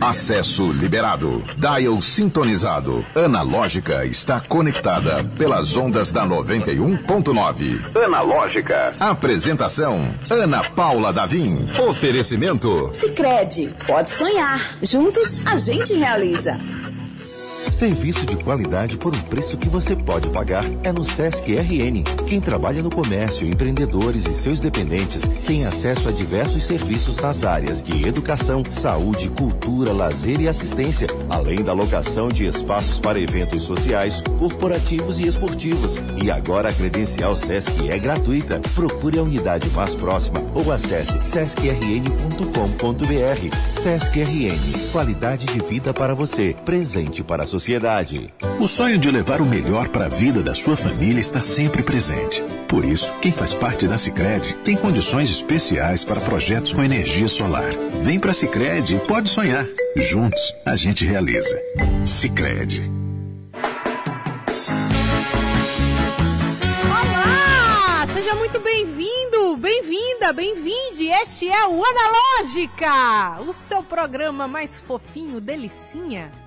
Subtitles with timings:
[0.00, 1.42] Acesso liberado.
[1.56, 3.04] Dial sintonizado.
[3.14, 7.96] Analógica está conectada pelas ondas da 91.9.
[8.04, 8.94] Analógica.
[9.00, 11.66] Apresentação: Ana Paula Davim.
[11.88, 13.70] Oferecimento: Sicredi.
[13.86, 14.76] Pode sonhar.
[14.82, 16.58] Juntos a gente realiza.
[17.84, 22.02] Serviço de qualidade por um preço que você pode pagar é no Sesc RN.
[22.26, 27.82] Quem trabalha no comércio, empreendedores e seus dependentes tem acesso a diversos serviços nas áreas
[27.82, 34.22] de educação, saúde, cultura, lazer e assistência, além da locação de espaços para eventos sociais,
[34.38, 36.00] corporativos e esportivos.
[36.22, 38.62] E agora a credencial Sesc é gratuita.
[38.74, 43.56] Procure a unidade mais próxima ou acesse sescrn.com.br.
[43.82, 48.32] Sesc RN, qualidade de vida para você, presente para a sociedade sociedade.
[48.60, 52.42] O sonho de levar o melhor para a vida da sua família está sempre presente.
[52.68, 57.72] Por isso, quem faz parte da Sicredi tem condições especiais para projetos com energia solar.
[58.02, 59.66] Vem para a Sicredi e pode sonhar.
[59.96, 61.60] Juntos, a gente realiza.
[62.06, 62.82] Sicredi.
[66.84, 68.06] Olá!
[68.14, 71.08] Seja muito bem-vindo, bem-vinda, bem-vinde.
[71.22, 76.43] Este é o Analógica, o seu programa mais fofinho, delicinha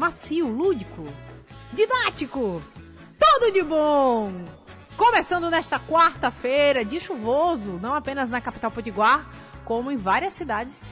[0.00, 1.04] macio, lúdico,
[1.74, 2.62] didático,
[3.18, 4.32] tudo de bom!
[4.96, 9.28] Começando nesta quarta-feira de chuvoso, não apenas na capital potiguar,
[9.62, 10.82] como em várias cidades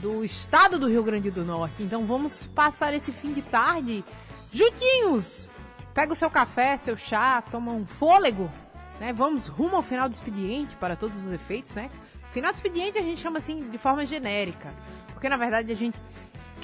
[0.00, 1.82] do estado do Rio Grande do Norte.
[1.82, 4.02] Então vamos passar esse fim de tarde
[4.50, 5.50] juntinhos.
[5.92, 8.50] Pega o seu café, seu chá, toma um fôlego,
[8.98, 9.12] né?
[9.12, 11.90] Vamos rumo ao final do expediente para todos os efeitos, né?
[12.30, 14.72] Final do expediente a gente chama assim de forma genérica,
[15.12, 16.00] porque na verdade a gente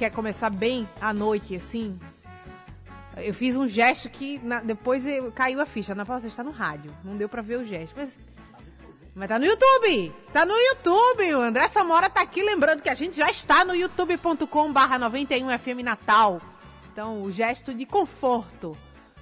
[0.01, 2.01] quer começar bem à noite, assim,
[3.19, 5.95] eu fiz um gesto que na, depois eu, caiu a ficha.
[5.95, 8.19] Na você está no rádio, não deu para ver o gesto, mas
[9.15, 10.11] mas tá no YouTube!
[10.33, 11.34] Tá no YouTube!
[11.34, 15.83] O André Samora tá aqui lembrando que a gente já está no youtube.com barra 91FM
[15.83, 16.41] Natal.
[16.91, 18.75] Então, o gesto de conforto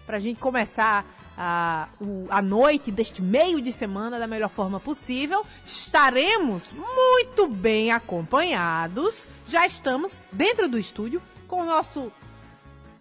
[0.06, 1.04] pra gente começar
[1.36, 5.44] a, o, a noite deste meio de semana da melhor forma possível.
[5.64, 9.26] Estaremos muito bem acompanhados.
[9.48, 12.12] Já estamos dentro do estúdio com o nosso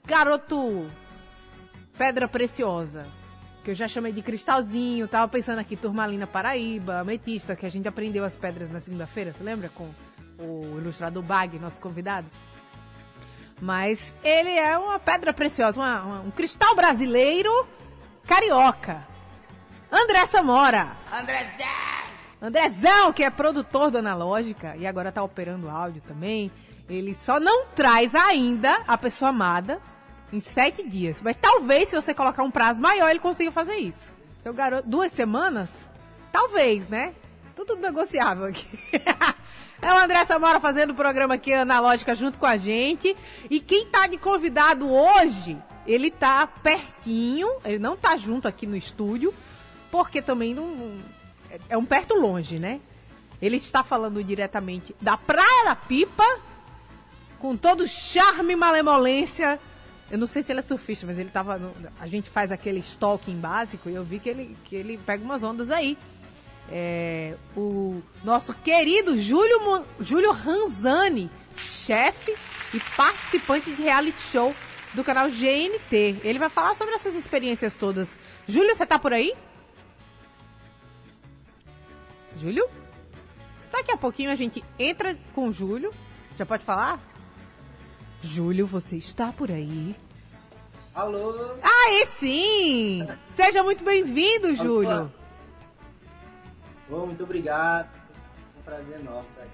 [0.05, 0.89] garoto
[1.97, 3.05] pedra preciosa.
[3.65, 7.85] Que eu já chamei de cristalzinho, tava pensando aqui, turmalina paraíba, ametista, que a gente
[7.85, 9.67] aprendeu as pedras na segunda-feira, você lembra?
[9.67, 9.91] Com
[10.39, 12.27] o ilustrador Bag, nosso convidado.
[13.59, 17.67] Mas ele é uma pedra preciosa, uma, uma, um cristal brasileiro
[18.25, 19.05] carioca.
[19.91, 20.95] André Samora.
[21.11, 21.96] Andrezão!
[22.41, 26.51] Andrezão, que é produtor do Analógica e agora tá operando áudio também.
[26.89, 29.79] Ele só não traz ainda a pessoa amada
[30.31, 31.21] em sete dias.
[31.21, 34.13] Mas talvez, se você colocar um prazo maior, ele consiga fazer isso.
[34.43, 35.69] Seu garoto, duas semanas?
[36.31, 37.13] Talvez, né?
[37.55, 38.67] Tudo negociável aqui.
[39.81, 43.17] é o André Samora fazendo o programa aqui Analógica junto com a gente.
[43.49, 48.75] E quem tá de convidado hoje ele tá pertinho, ele não tá junto aqui no
[48.75, 49.33] estúdio,
[49.89, 50.99] porque também não.
[51.69, 52.79] É um perto longe, né?
[53.41, 56.25] Ele está falando diretamente da Praia da Pipa,
[57.39, 59.59] com todo charme e malemolência.
[60.09, 61.57] Eu não sei se ele é surfista, mas ele tava.
[61.57, 65.23] No, a gente faz aquele stalking básico e eu vi que ele, que ele pega
[65.23, 65.97] umas ondas aí.
[66.69, 72.35] É, o nosso querido Júlio, Júlio Ranzani, chefe
[72.73, 74.53] e participante de reality show
[74.93, 76.17] do canal GNT.
[76.23, 78.17] Ele vai falar sobre essas experiências todas.
[78.47, 79.33] Júlio, você tá por aí?
[82.37, 82.67] Júlio?
[83.71, 85.93] Daqui a pouquinho a gente entra com o Júlio.
[86.37, 87.01] Já pode falar?
[88.21, 89.95] Júlio, você está por aí?
[90.93, 91.33] Alô?
[91.61, 93.07] Aí sim!
[93.33, 95.11] Seja muito bem-vindo, Júlio.
[96.89, 97.89] Oh, muito obrigado.
[98.55, 99.51] É um prazer enorme estar aqui.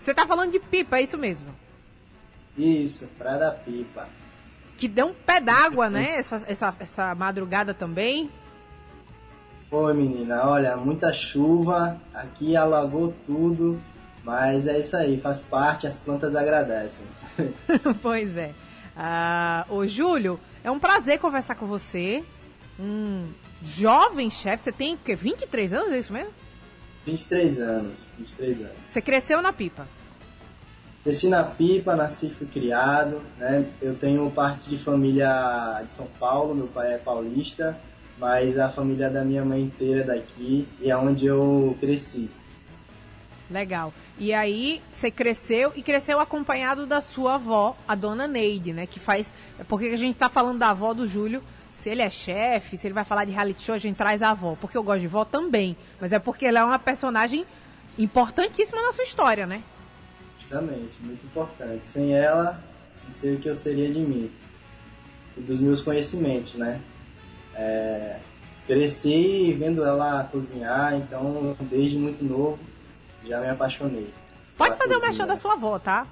[0.00, 1.54] Você tá falando de pipa, é isso mesmo?
[2.56, 4.08] Isso, Praia da Pipa
[4.82, 6.16] que deu um pé d'água, né?
[6.16, 8.28] Essa, essa, essa madrugada também.
[9.72, 10.46] Foi, menina.
[10.46, 11.96] Olha, muita chuva.
[12.12, 13.80] Aqui alagou tudo.
[14.22, 17.06] Mas é isso aí, faz parte, as plantas agradecem.
[18.02, 18.52] pois é.
[18.94, 22.22] Ah, ô, Júlio, é um prazer conversar com você.
[22.78, 23.28] Um
[23.62, 24.64] jovem chefe.
[24.64, 25.16] Você tem o quê?
[25.16, 26.30] 23 anos, é isso mesmo?
[27.06, 28.04] 23 anos.
[28.18, 28.72] 23 anos.
[28.86, 29.88] Você cresceu na pipa?
[31.02, 33.66] Cresci na Pipa, nasci e fui criado, né?
[33.80, 37.76] Eu tenho parte de família de São Paulo, meu pai é paulista,
[38.18, 42.30] mas a família da minha mãe inteira daqui e é onde eu cresci.
[43.50, 43.92] Legal.
[44.18, 48.86] E aí você cresceu e cresceu acompanhado da sua avó, a dona Neide, né?
[48.86, 49.32] Que faz.
[49.68, 51.42] Porque a gente tá falando da avó do Júlio.
[51.70, 54.30] Se ele é chefe, se ele vai falar de reality show, a gente traz a
[54.30, 54.56] avó.
[54.60, 55.76] Porque eu gosto de vó também.
[56.00, 57.46] Mas é porque ela é uma personagem
[57.98, 59.62] importantíssima na sua história, né?
[60.38, 61.86] Justamente, muito importante.
[61.86, 62.62] Sem ela,
[63.04, 64.30] não sei o que eu seria de mim.
[65.36, 66.80] E dos meus conhecimentos, né?
[67.54, 68.16] É,
[68.66, 72.58] cresci vendo ela cozinhar, então desde muito novo
[73.24, 74.12] já me apaixonei.
[74.56, 76.06] Pode fazer o merchan da sua avó, tá?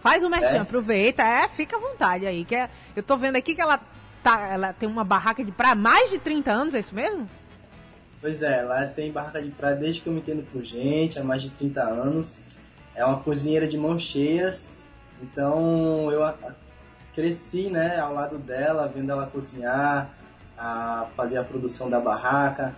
[0.00, 0.58] Faz o merchan, é?
[0.58, 2.44] aproveita, é, fica à vontade aí.
[2.44, 3.80] Que é, eu tô vendo aqui que ela,
[4.22, 7.28] tá, ela tem uma barraca de praia mais de 30 anos, é isso mesmo?
[8.20, 11.24] Pois é, ela tem barraca de praia desde que eu me entendo por gente, há
[11.24, 12.40] mais de 30 anos.
[12.94, 14.74] É uma cozinheira de mãos cheias,
[15.22, 16.22] então eu
[17.14, 20.10] cresci né, ao lado dela, vendo ela cozinhar,
[20.56, 22.74] a fazer a produção da barraca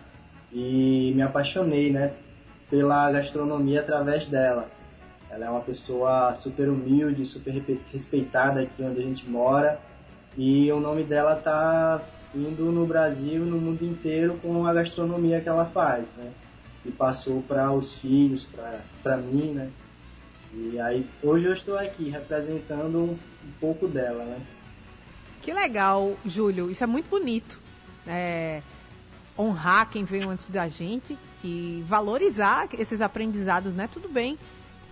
[0.52, 2.12] e me apaixonei né,
[2.70, 4.69] pela gastronomia através dela.
[5.31, 7.62] Ela é uma pessoa super humilde, super
[7.93, 9.78] respeitada aqui onde a gente mora
[10.37, 12.00] e o nome dela tá
[12.34, 16.31] indo no Brasil no mundo inteiro com a gastronomia que ela faz, né?
[16.84, 18.49] E passou para os filhos,
[19.02, 19.70] para mim, né?
[20.52, 23.19] E aí hoje eu estou aqui representando um
[23.61, 24.40] pouco dela, né?
[25.43, 26.70] Que legal, Júlio.
[26.70, 27.65] Isso é muito bonito.
[28.06, 28.62] É,
[29.38, 33.88] honrar quem veio antes da gente e valorizar esses aprendizados, né?
[33.92, 34.38] Tudo bem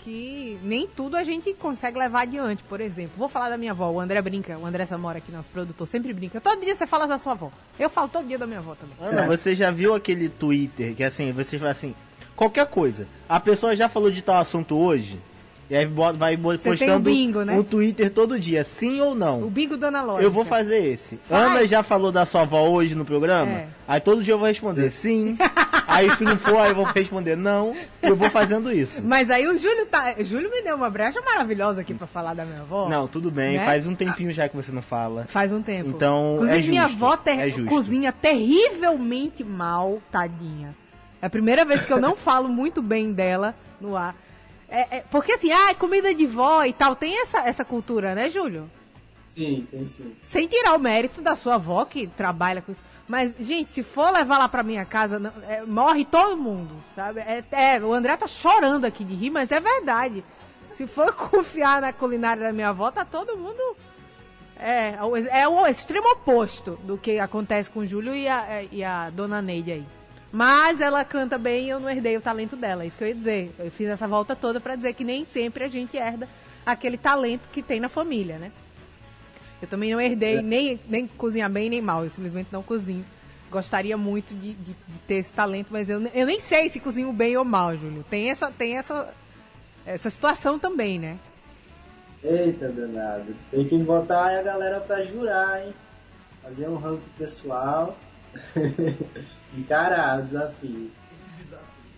[0.05, 3.13] que nem tudo a gente consegue levar adiante, por exemplo.
[3.17, 6.13] Vou falar da minha avó, o André brinca, o André Samora aqui, nosso produtor, sempre
[6.13, 6.43] brinca.
[6.43, 7.51] Todo dia você fala da sua avó.
[7.79, 8.95] Eu falo todo dia da minha avó também.
[9.01, 9.27] Ana, é.
[9.27, 11.95] você já viu aquele Twitter que assim, você fala assim,
[12.37, 13.09] qualquer coisa.
[13.27, 15.19] A pessoa já falou de tal assunto hoje?
[15.69, 17.55] E aí vai postando um, bingo, né?
[17.55, 19.43] um Twitter todo dia, sim ou não.
[19.43, 20.25] O bingo da Analógica.
[20.25, 21.19] Eu vou fazer esse.
[21.31, 23.51] Ana já falou da sua avó hoje no programa?
[23.51, 23.69] É.
[23.89, 25.37] Aí todo dia eu vou responder sim.
[25.89, 27.75] aí se não for, aí eu vou responder não.
[28.03, 29.01] Eu vou fazendo isso.
[29.03, 30.15] Mas aí o Júlio tá.
[30.21, 32.89] Júlio me deu uma brecha maravilhosa aqui pra falar da minha avó.
[32.89, 33.57] Não, tudo bem.
[33.57, 33.65] Né?
[33.65, 35.25] Faz um tempinho já que você não fala.
[35.29, 35.89] Faz um tempo.
[35.89, 36.35] Então.
[36.35, 37.39] Inclusive, é justo, minha avó ter...
[37.39, 40.75] é cozinha terrivelmente mal, tadinha.
[41.23, 44.15] É a primeira vez que eu não falo muito bem dela no ar.
[44.69, 48.31] É, é, porque assim, ah, comida de vó e tal, tem essa, essa cultura, né,
[48.31, 48.71] Júlio?
[49.35, 50.15] Sim, tem sim.
[50.23, 52.81] Sem tirar o mérito da sua avó, que trabalha com isso.
[53.07, 57.21] Mas, gente, se for levar lá pra minha casa, não, é, morre todo mundo, sabe?
[57.21, 60.25] É, é, o André tá chorando aqui de rir, mas é verdade.
[60.71, 63.77] Se for confiar na culinária da minha avó, tá todo mundo.
[64.57, 64.95] É,
[65.33, 69.43] é o extremo oposto do que acontece com o Júlio e a, e a dona
[69.43, 69.87] Neide aí.
[70.35, 72.83] Mas ela canta bem e eu não herdei o talento dela.
[72.83, 73.55] É isso que eu ia dizer.
[73.57, 76.29] Eu fiz essa volta toda para dizer que nem sempre a gente herda
[76.67, 78.51] aquele talento que tem na família, né?
[79.63, 80.43] Eu também não herdei é.
[80.43, 82.03] nem, nem cozinhar bem nem mal.
[82.03, 83.05] Eu simplesmente não cozinho.
[83.49, 87.13] Gostaria muito de, de, de, ter esse talento, mas eu, eu nem sei se cozinho
[87.13, 88.05] bem ou mal, Júlio.
[88.11, 89.15] Tem essa, tem essa,
[89.87, 91.17] essa situação também, né?
[92.25, 93.37] Eita, danado.
[93.53, 95.73] Tem que botar a galera pra jurar, hein?
[96.43, 97.97] Fazer um ranking pessoal.
[99.57, 100.91] Encarar o desafio.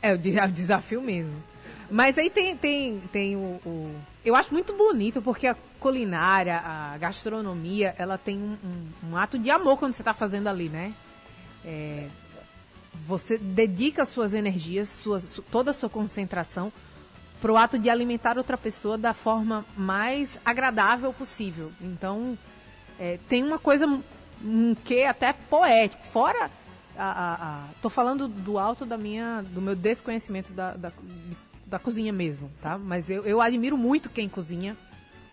[0.02, 1.42] É, o, é desafio mesmo.
[1.90, 3.94] Mas aí tem, tem, tem o, o,
[4.24, 9.38] Eu acho muito bonito, porque a culinária, a gastronomia, ela tem um, um, um ato
[9.38, 10.92] de amor quando você está fazendo ali, né?
[11.64, 12.08] É,
[13.06, 16.72] você dedica suas energias, suas, toda a sua concentração
[17.40, 21.70] para o ato de alimentar outra pessoa da forma mais agradável possível.
[21.80, 22.36] Então,
[22.98, 23.86] é, tem uma coisa
[24.42, 26.02] um que até poético.
[26.06, 26.50] Fora
[26.96, 30.92] a, a, a, tô falando do alto da minha, do meu desconhecimento da, da,
[31.66, 32.78] da cozinha mesmo, tá?
[32.78, 34.76] Mas eu, eu admiro muito quem cozinha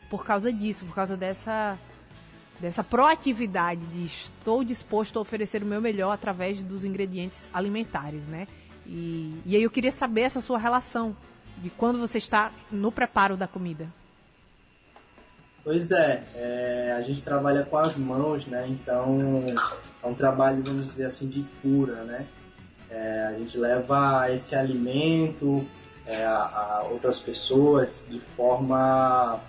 [0.09, 1.77] por causa disso, por causa dessa
[2.59, 8.47] dessa proatividade de estou disposto a oferecer o meu melhor através dos ingredientes alimentares, né?
[8.85, 11.15] E, e aí eu queria saber essa sua relação
[11.57, 13.91] de quando você está no preparo da comida.
[15.63, 18.67] Pois é, é, a gente trabalha com as mãos, né?
[18.67, 19.45] Então
[20.03, 22.27] é um trabalho, vamos dizer assim, de cura, né?
[22.89, 25.65] É, a gente leva esse alimento
[26.05, 29.39] é, a, a, outras pessoas de forma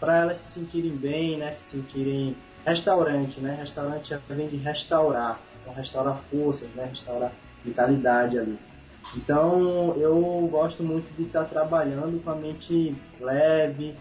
[0.00, 1.52] para elas se sentirem bem, né?
[1.52, 2.34] Se sentirem
[2.64, 3.54] restaurante, né?
[3.60, 6.86] Restaurante já vem de restaurar, então restaurar forças, né?
[6.86, 7.30] Restaurar
[7.62, 8.58] vitalidade ali.
[9.14, 13.94] Então eu gosto muito de estar trabalhando com a mente leve,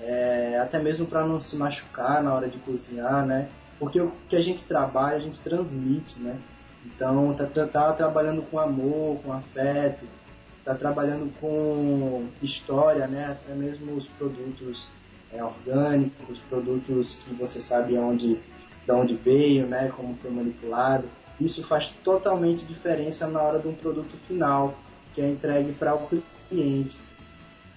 [0.00, 3.48] é, até mesmo para não se machucar na hora de cozinhar, né?
[3.78, 6.36] Porque o que a gente trabalha, a gente transmite, né?
[6.84, 10.06] Então, tá, tá, tá trabalhando com amor, com afeto,
[10.64, 13.32] tá trabalhando com história, né?
[13.32, 14.88] Até mesmo os produtos
[15.32, 18.38] é, orgânicos, produtos que você sabe onde,
[18.84, 19.92] de onde veio, né?
[19.94, 21.04] Como foi manipulado.
[21.40, 24.74] Isso faz totalmente diferença na hora de um produto final
[25.14, 26.08] que é entregue para o
[26.48, 26.96] cliente.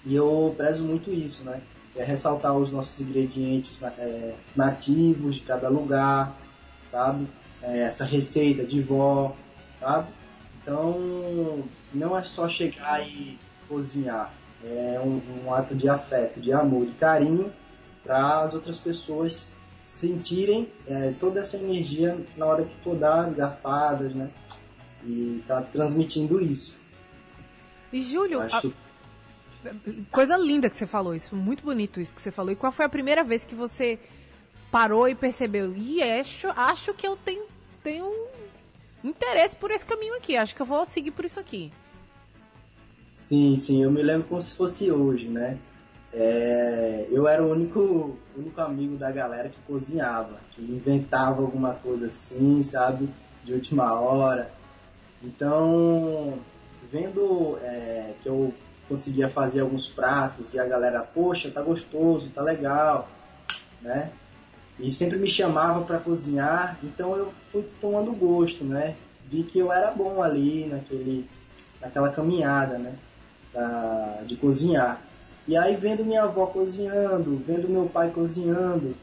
[0.04, 1.60] E eu prezo muito isso, né?
[1.96, 6.36] É, ressaltar os nossos ingredientes é, nativos de cada lugar,
[6.84, 7.26] sabe?
[7.62, 9.34] É, essa receita de vó,
[9.78, 10.08] sabe?
[10.62, 14.32] Então, não é só chegar e cozinhar,
[14.64, 17.52] é um, um ato de afeto, de amor, de carinho
[18.02, 23.34] para as outras pessoas sentirem é, toda essa energia na hora que for dar as
[23.34, 24.30] garfadas, né?
[25.04, 26.74] E tá transmitindo isso.
[27.92, 28.72] E Júlio, acho...
[30.10, 32.52] coisa linda que você falou, isso muito bonito isso que você falou.
[32.52, 33.98] E qual foi a primeira vez que você
[34.70, 35.74] parou e percebeu?
[35.74, 37.44] E acho, acho que eu tenho,
[37.82, 38.10] tenho
[39.02, 40.36] interesse por esse caminho aqui.
[40.36, 41.72] Acho que eu vou seguir por isso aqui.
[43.12, 45.58] Sim, sim, eu me lembro como se fosse hoje, né?
[46.12, 52.06] É, eu era o único, único amigo da galera que cozinhava, que inventava alguma coisa
[52.06, 53.08] assim, sabe?
[53.42, 54.50] De última hora.
[55.22, 56.38] Então,
[56.92, 58.54] vendo é, que eu
[58.88, 63.08] conseguia fazer alguns pratos e a galera, poxa, tá gostoso, tá legal,
[63.80, 64.10] né?
[64.78, 68.96] E sempre me chamava para cozinhar, então eu fui tomando gosto, né?
[69.26, 71.28] Vi que eu era bom ali naquele,
[71.80, 72.94] naquela caminhada, né?
[73.52, 75.00] Da, de cozinhar.
[75.46, 78.96] E aí, vendo minha avó cozinhando, vendo meu pai cozinhando,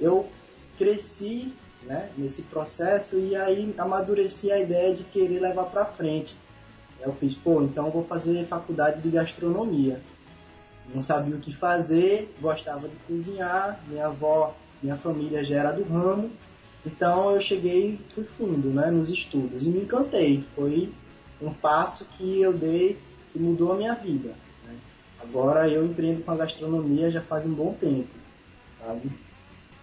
[0.00, 0.28] eu
[0.76, 6.36] cresci né, nesse processo e aí amadureci a ideia de querer levar para frente.
[7.00, 10.00] Eu fiz, pô, então vou fazer faculdade de gastronomia.
[10.92, 15.84] Não sabia o que fazer, gostava de cozinhar, minha avó, minha família já era do
[15.84, 16.30] ramo,
[16.84, 20.44] então eu cheguei, fui fundo né, nos estudos e me encantei.
[20.54, 20.90] Foi
[21.40, 22.98] um passo que eu dei
[23.32, 24.34] que mudou a minha vida.
[25.20, 28.08] Agora eu empreendo com a gastronomia já faz um bom tempo,
[28.80, 29.10] sabe?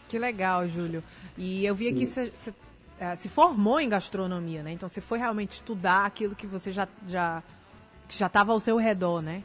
[0.08, 1.04] Que legal, Júlio.
[1.38, 1.96] E eu vi Sim.
[1.96, 2.54] aqui você
[3.00, 4.72] é, se formou em gastronomia, né?
[4.72, 7.44] Então você foi realmente estudar aquilo que você já já
[8.08, 9.44] que já estava ao seu redor, né?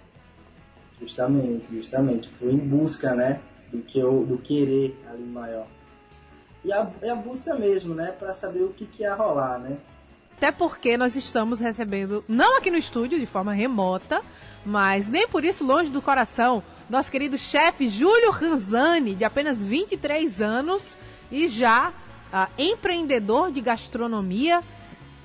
[1.00, 2.28] Justamente, justamente.
[2.38, 3.40] Fui em busca, né?
[3.72, 5.66] Do que eu, do querer ali maior.
[6.64, 8.12] E a, é a busca mesmo, né?
[8.12, 9.78] Para saber o que, que ia rolar, né?
[10.36, 14.22] Até porque nós estamos recebendo, não aqui no estúdio, de forma remota,
[14.64, 20.40] mas nem por isso longe do coração, nosso querido chefe Júlio Ranzani, de apenas 23
[20.40, 20.96] anos
[21.30, 21.92] e já
[22.32, 24.62] ah, empreendedor de gastronomia,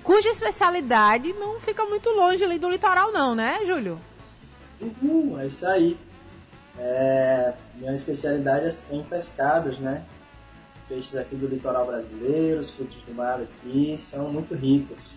[0.04, 4.00] cuja especialidade não fica muito longe ali do litoral não, né, Júlio?
[4.82, 5.98] Uhum, é isso aí.
[6.78, 10.04] É, minha especialidade é em pescados, né?
[10.88, 15.16] Peixes aqui do litoral brasileiro, os frutos do mar aqui são muito ricos.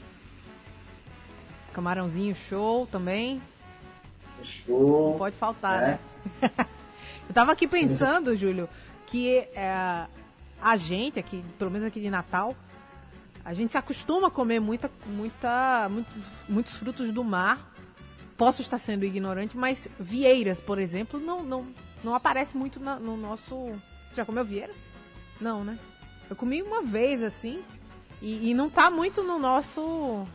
[1.73, 3.43] Camarãozinho show também.
[4.43, 5.11] Show.
[5.11, 5.87] Não pode faltar, é.
[5.87, 5.99] né?
[7.29, 8.69] Eu tava aqui pensando, Júlio,
[9.07, 10.07] que é,
[10.61, 12.55] a gente aqui, pelo menos aqui de Natal,
[13.45, 16.09] a gente se acostuma a comer muita, muita, muito,
[16.49, 17.73] muitos frutos do mar.
[18.37, 21.67] Posso estar sendo ignorante, mas vieiras, por exemplo, não, não,
[22.05, 23.73] não aparece muito na, no nosso.
[24.15, 24.73] Já comeu vieira?
[25.41, 25.79] Não, né?
[26.31, 27.63] Eu comi uma vez assim
[28.21, 30.27] e, e não tá muito no nosso.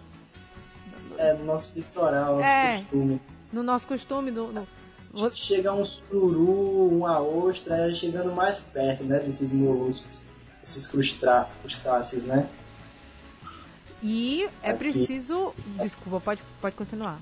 [1.18, 3.22] É, no nosso litoral, é, costume
[3.54, 4.32] no nosso costume.
[4.32, 4.68] Do, no...
[5.34, 10.22] Chega um sururu, uma ostra, chegando mais perto, né, desses moluscos,
[10.64, 12.50] esses crustáceos, né?
[14.02, 14.80] E é aqui.
[14.80, 15.54] preciso.
[15.82, 17.20] Desculpa, pode, pode continuar.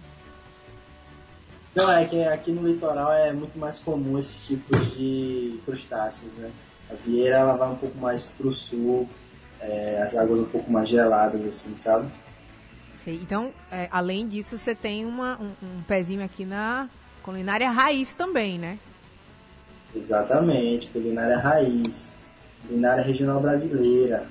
[1.75, 6.51] Não, é que aqui no litoral é muito mais comum esses tipos de crustáceos, né?
[6.89, 9.07] A vieira ela vai um pouco mais pro sul,
[9.60, 12.10] é, as águas um pouco mais geladas, assim, sabe?
[13.07, 16.89] Então, é, além disso, você tem uma, um, um, pezinho aqui na
[17.23, 18.79] culinária raiz também, né?
[19.95, 22.13] Exatamente, culinária raiz,
[22.67, 24.27] culinária regional brasileira.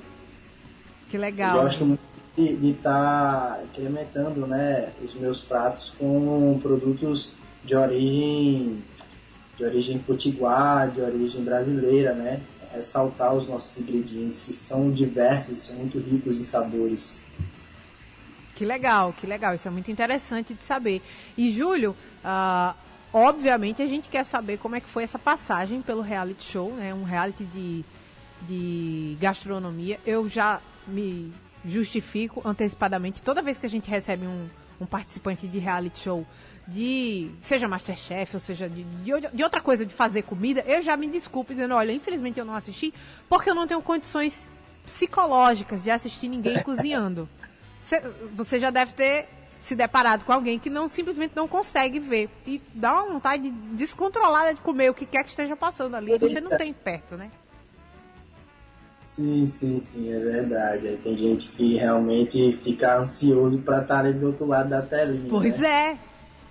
[1.09, 1.57] Que legal.
[1.57, 2.01] Eu gosto muito
[2.37, 7.33] de estar tá incrementando né, os meus pratos com produtos
[7.65, 8.83] de origem
[9.61, 12.41] de origem potiguar, de origem brasileira, né?
[12.73, 17.21] Ressaltar os nossos ingredientes que são diversos e são muito ricos em sabores.
[18.61, 19.55] Que legal, que legal.
[19.55, 21.01] Isso é muito interessante de saber.
[21.35, 22.77] E, Júlio, uh,
[23.11, 26.93] obviamente a gente quer saber como é que foi essa passagem pelo reality show, né?
[26.93, 27.83] Um reality de,
[28.43, 29.99] de gastronomia.
[30.05, 31.33] Eu já me
[31.65, 33.23] justifico antecipadamente.
[33.23, 34.47] Toda vez que a gente recebe um,
[34.79, 36.27] um participante de reality show,
[36.69, 40.99] de seja Masterchef ou seja de, de, de, outra coisa de fazer comida, eu já
[40.99, 42.93] me desculpo dizendo, olha, infelizmente eu não assisti
[43.27, 44.47] porque eu não tenho condições
[44.85, 47.27] psicológicas de assistir ninguém cozinhando
[48.37, 49.29] você já deve ter
[49.63, 54.55] se deparado com alguém que não simplesmente não consegue ver e dá uma vontade descontrolada
[54.55, 56.17] de comer o que quer que esteja passando ali.
[56.19, 57.31] Você não tem perto, né?
[59.05, 60.89] Sim, sim, sim, é verdade.
[60.89, 65.29] Aí tem gente que realmente fica ansioso para estar ali do outro lado da telinha.
[65.29, 65.93] Pois né?
[65.93, 66.10] é.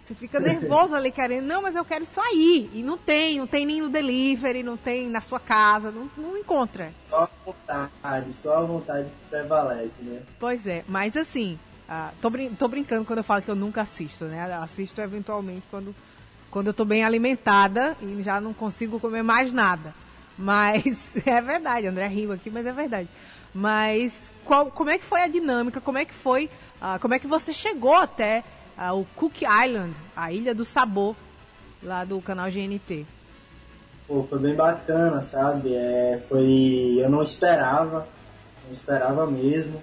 [0.10, 2.68] Você fica nervoso ali querendo, não, mas eu quero isso aí.
[2.74, 6.36] E não tem, não tem nem no delivery, não tem na sua casa, não, não
[6.36, 6.92] encontra.
[7.00, 10.24] Só a vontade, só a vontade que prevalece, né?
[10.40, 13.84] Pois é, mas assim, ah, tô, brin tô brincando quando eu falo que eu nunca
[13.84, 14.52] assisto, né?
[14.56, 15.94] Assisto eventualmente quando
[16.50, 19.94] quando eu tô bem alimentada e já não consigo comer mais nada.
[20.36, 23.08] Mas é verdade, André riu aqui, mas é verdade.
[23.54, 24.12] Mas
[24.44, 25.80] qual, como é que foi a dinâmica?
[25.80, 26.50] Como é que foi?
[26.82, 28.44] Uh, como é que você chegou até
[28.94, 31.16] o Cook Island, a Ilha do Sabor,
[31.84, 33.06] lá do canal GNT?
[34.08, 35.74] Pô, foi bem bacana, sabe?
[35.76, 38.08] É, foi, eu não esperava,
[38.66, 39.82] não esperava mesmo.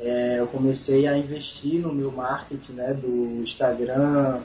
[0.00, 4.40] É, eu comecei a investir no meu marketing, né, do Instagram,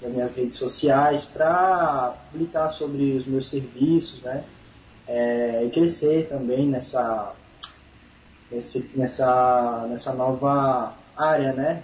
[0.00, 4.44] das minhas redes sociais, para publicar sobre os meus serviços, né,
[5.06, 7.32] é, e crescer também nessa,
[8.50, 11.82] nesse, nessa, nessa nova área, né,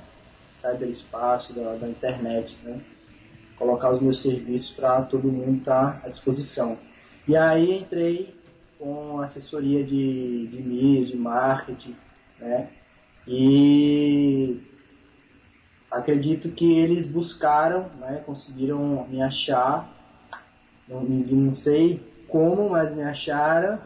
[0.63, 2.81] cyberespaço da, da internet, né
[3.63, 6.77] colocar os meus serviços para todo mundo estar tá à disposição.
[7.29, 8.35] E aí entrei
[8.77, 11.97] com assessoria de, de mídia, de marketing,
[12.41, 12.69] né?
[13.27, 14.61] E
[15.89, 18.21] acredito que eles buscaram, né?
[18.27, 19.89] Conseguiram me achar,
[20.89, 23.79] não, não sei como, mas me acharam.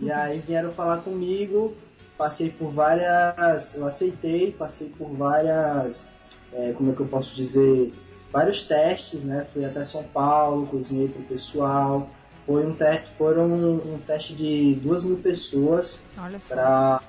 [0.00, 1.76] E aí vieram falar comigo,
[2.16, 6.08] passei por várias, eu aceitei, passei por várias,
[6.52, 7.92] é, como é que eu posso dizer,
[8.32, 9.46] vários testes, né?
[9.52, 12.10] Fui até São Paulo, cozinhei para o pessoal.
[12.46, 16.00] Foi um teste, foram um, um teste de duas mil pessoas
[16.48, 17.00] para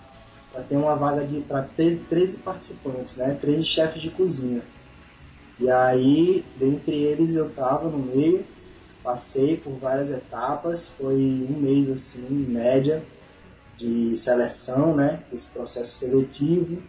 [0.69, 3.37] ter uma vaga de para 13 participantes, né?
[3.41, 4.61] 13 chefes de cozinha.
[5.59, 8.45] E aí, dentre eles eu estava no meio,
[9.03, 13.03] passei por várias etapas, foi um mês assim, em média,
[13.77, 15.19] de seleção, né?
[15.33, 16.81] Esse processo seletivo.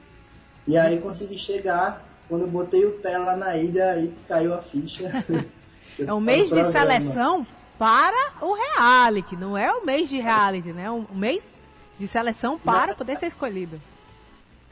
[0.66, 4.62] E aí consegui chegar quando eu botei o pé lá na ilha, aí caiu a
[4.62, 5.10] ficha.
[5.98, 7.46] é um mês de seleção
[7.78, 10.90] para o reality, não é o mês de reality, né?
[10.90, 11.44] Um mês
[11.98, 13.80] de seleção para poder ser escolhido.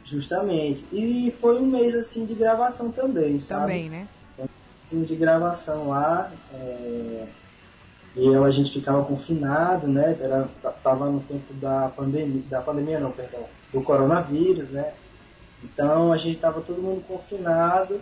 [0.04, 0.84] Justamente.
[0.92, 3.62] E foi um mês assim de gravação também, sabe?
[3.62, 4.08] Também, né?
[4.92, 6.30] Um de gravação lá.
[6.52, 7.26] É...
[8.16, 10.16] E eu, a gente ficava confinado, né?
[10.20, 10.48] Era,
[10.82, 14.92] tava no tempo da pandemia, da pandemia não, perdão, do coronavírus, né?
[15.64, 18.00] Então a gente estava todo mundo confinado,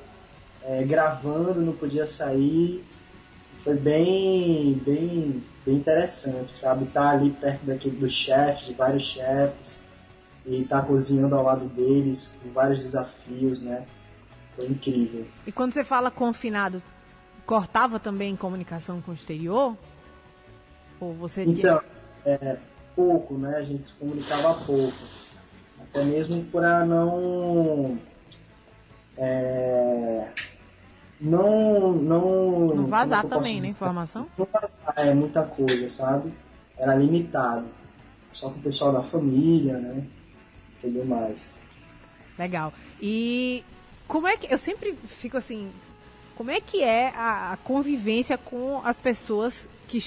[0.63, 2.85] é, gravando, não podia sair.
[3.65, 6.85] Foi bem, bem, bem interessante, sabe?
[6.85, 9.83] Estar tá ali perto daquele dos chefes, de vários chefes,
[10.45, 13.87] e estar tá cozinhando ao lado deles, com vários desafios, né?
[14.57, 15.27] Foi incrível.
[15.47, 16.83] E quando você fala confinado,
[17.47, 19.77] cortava também comunicação com o exterior?
[21.03, 21.81] Ou você Então,
[22.25, 22.57] é,
[22.95, 23.57] pouco, né?
[23.57, 24.93] A gente se comunicava pouco
[25.83, 27.99] até mesmo para não
[29.19, 30.29] é,
[31.21, 34.29] não não não vazar também, né, informação?
[34.39, 36.33] Não vazar é muita coisa, sabe?
[36.79, 37.67] Era limitado,
[38.31, 40.07] só com o pessoal da família, né?
[40.81, 41.55] Tudo mais.
[42.39, 42.73] Legal.
[43.01, 43.65] E
[44.07, 45.71] como é que eu sempre fico assim,
[46.37, 49.99] como é que é a, a convivência com as pessoas que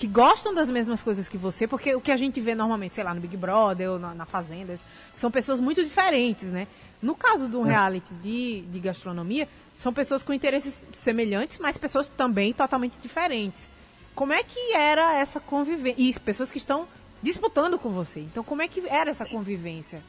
[0.00, 3.04] que gostam das mesmas coisas que você, porque o que a gente vê normalmente, sei
[3.04, 4.80] lá, no Big Brother ou na, na Fazenda,
[5.14, 6.66] são pessoas muito diferentes, né?
[7.02, 7.72] No caso de um é.
[7.72, 13.68] reality de, de gastronomia, são pessoas com interesses semelhantes, mas pessoas também totalmente diferentes.
[14.14, 16.02] Como é que era essa convivência?
[16.02, 16.88] E pessoas que estão
[17.22, 18.20] disputando com você.
[18.20, 20.02] Então, como é que era essa convivência?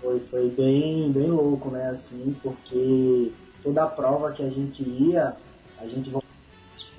[0.00, 1.88] Foi, foi bem, bem louco, né?
[1.90, 5.34] Assim, porque toda a prova que a gente ia,
[5.80, 6.10] a gente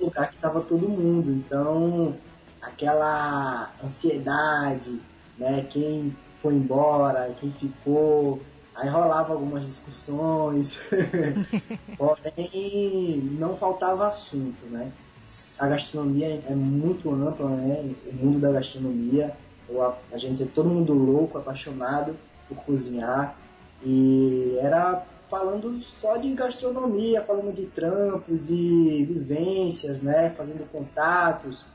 [0.00, 1.30] lugar que estava todo mundo.
[1.30, 2.16] Então,
[2.60, 5.00] aquela ansiedade,
[5.38, 5.66] né?
[5.70, 8.40] Quem foi embora, quem ficou,
[8.74, 10.78] aí rolava algumas discussões,
[11.96, 14.92] porém não faltava assunto, né?
[15.58, 17.94] A gastronomia é muito ampla, né?
[18.06, 19.36] O mundo da gastronomia,
[20.12, 22.14] a gente é todo mundo louco, apaixonado
[22.48, 23.34] por cozinhar
[23.84, 30.30] e era falando só de gastronomia, falando de trampo, de vivências, né?
[30.30, 31.66] Fazendo contatos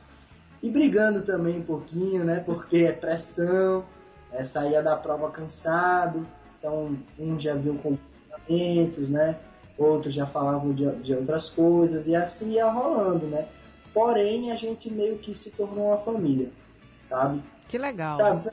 [0.61, 2.41] e brigando também um pouquinho, né?
[2.45, 3.83] Porque é pressão,
[4.31, 6.25] é, saía da prova cansado,
[6.57, 9.37] então um já viu comportamentos, né?
[9.77, 13.47] Outros já falavam de, de outras coisas e assim ia rolando, né?
[13.93, 16.49] Porém, a gente meio que se tornou uma família,
[17.03, 17.41] sabe?
[17.67, 18.15] Que legal.
[18.15, 18.49] Sabe?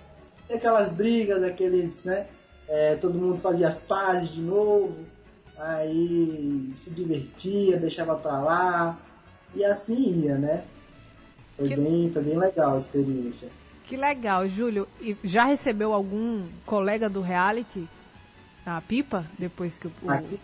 [0.53, 2.27] Aquelas brigas, aqueles, né?
[2.69, 4.95] É, todo mundo fazia as pazes de novo,
[5.57, 8.99] aí se divertia, deixava pra lá,
[9.55, 10.65] e assim ia, né?
[11.57, 11.77] Foi, que...
[11.77, 13.49] bem, foi bem legal a experiência.
[13.85, 14.87] Que legal, Júlio.
[15.01, 17.89] E já recebeu algum colega do reality
[18.67, 19.93] a pipa depois que o.
[20.07, 20.39] Aqui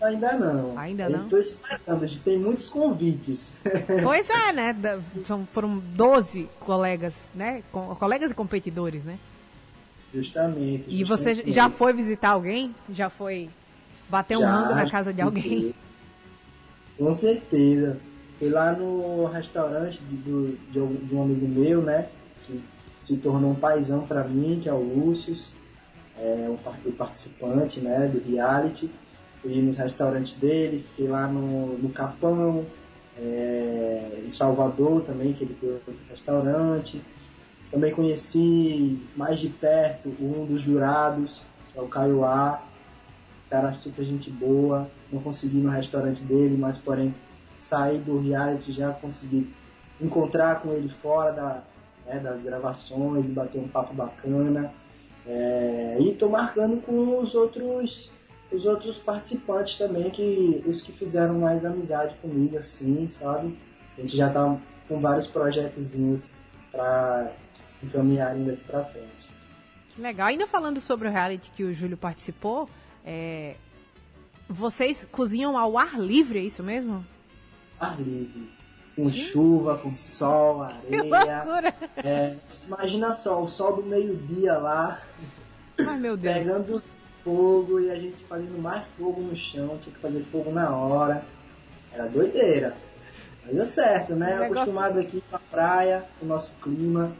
[0.00, 0.78] ainda não.
[0.78, 1.24] Ainda não?
[1.24, 3.52] Estou esperando, a gente tem muitos convites.
[4.02, 4.76] Pois é, né?
[5.24, 7.62] São, foram 12 colegas, né?
[7.98, 9.18] Colegas e competidores, né?
[10.12, 10.84] Justamente.
[10.88, 12.74] E você já foi visitar alguém?
[12.92, 13.48] Já foi
[14.08, 15.74] bater um rango na casa de alguém?
[16.98, 17.96] Com certeza.
[18.38, 22.08] Fui lá no restaurante de, do, de, de um amigo meu, né?
[22.46, 22.60] Que
[23.00, 25.34] se tornou um paizão para mim, que é o Lúcio,
[26.18, 28.90] é o participante né, do reality.
[29.40, 32.66] Fui nos restaurantes dele, fiquei lá no, no Capão,
[33.18, 37.00] é, em Salvador também, que ele tem outro restaurante.
[37.70, 42.62] Também conheci mais de perto um dos jurados, que é o Caio A.
[43.48, 44.90] Cara super gente boa.
[45.12, 47.14] Não consegui no restaurante dele, mas porém
[47.56, 49.52] saí do reality já consegui
[50.00, 51.62] encontrar com ele fora da,
[52.06, 54.72] né, das gravações e bater um papo bacana.
[55.26, 58.10] É, e tô marcando com os outros
[58.50, 63.56] os outros participantes também, que os que fizeram mais amizade comigo, assim, sabe?
[63.96, 64.56] A gente já tá
[64.88, 66.32] com vários projetozinhos
[66.72, 67.30] para
[67.82, 69.30] encaminhar ainda aqui pra frente.
[69.98, 70.28] Legal.
[70.28, 72.68] Ainda falando sobre o reality que o Júlio participou,
[73.04, 73.56] é...
[74.48, 77.04] vocês cozinham ao ar livre, é isso mesmo?
[77.78, 78.50] Ar livre.
[78.96, 79.12] Com que?
[79.12, 80.80] chuva, com sol, areia.
[80.88, 81.74] Que loucura!
[81.96, 85.00] É, imagina só, o sol do meio-dia lá.
[85.78, 86.34] Ai, meu Deus.
[86.34, 86.82] Pegando
[87.24, 91.24] fogo e a gente fazendo mais fogo no chão, tinha que fazer fogo na hora.
[91.92, 92.76] Era doideira.
[93.44, 94.38] Mas deu certo, né?
[94.38, 94.62] Negócio...
[94.62, 97.12] Acostumado aqui com a praia, com o nosso clima.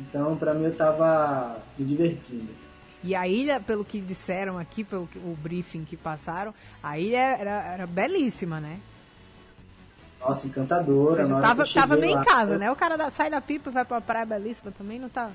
[0.00, 2.48] Então, para mim, eu tava me divertindo.
[3.04, 7.18] E a ilha, pelo que disseram aqui, pelo que, o briefing que passaram, a ilha
[7.18, 8.80] era, era belíssima, né?
[10.20, 11.22] Nossa, encantadora.
[11.22, 12.58] Seja, tava, tava meio lá, em casa, eu...
[12.58, 12.70] né?
[12.70, 15.32] O cara da, sai da pipa e vai pra praia belíssima também, não tá?